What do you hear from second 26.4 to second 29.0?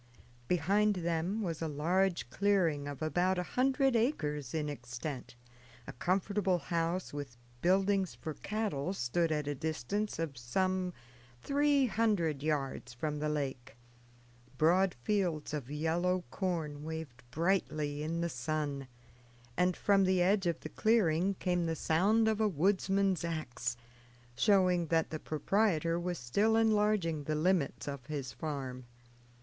enlarging the limits of his farm.